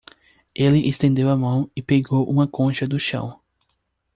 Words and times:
Ele 0.55 0.79
estendeu 0.89 1.29
a 1.29 1.37
mão 1.37 1.69
e 1.75 1.81
pegou 1.83 2.27
uma 2.27 2.47
concha 2.47 2.87
do 2.87 2.99
chão. 2.99 3.39